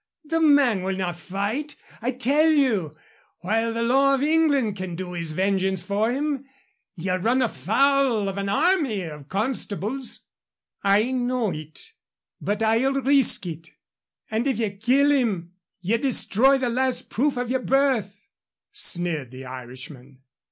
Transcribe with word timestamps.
The 0.25 0.39
man 0.39 0.81
will 0.81 0.95
not 0.95 1.15
fight, 1.15 1.75
I 2.01 2.09
tell 2.09 2.49
you, 2.49 2.95
while 3.41 3.71
the 3.71 3.83
law 3.83 4.15
of 4.15 4.23
England 4.23 4.75
can 4.75 4.95
do 4.95 5.13
his 5.13 5.33
vengeance 5.33 5.83
for 5.83 6.11
him. 6.11 6.45
Ye'll 6.95 7.19
run 7.19 7.43
afoul 7.43 8.27
of 8.27 8.39
an 8.39 8.49
army 8.49 9.03
of 9.03 9.29
constables." 9.29 10.21
"I 10.81 11.11
know 11.11 11.53
it, 11.53 11.91
but 12.41 12.63
I'll 12.63 12.93
risk 12.93 13.45
it." 13.45 13.69
"And 14.31 14.47
if 14.47 14.57
ye 14.57 14.75
kill 14.75 15.11
him 15.11 15.51
ye 15.81 15.97
destroy 15.97 16.57
the 16.57 16.69
last 16.69 17.11
proof 17.11 17.37
of 17.37 17.51
yer 17.51 17.59
birth," 17.59 18.27
sneered 18.71 19.29
the 19.29 19.45
Irishman. 19.45 20.23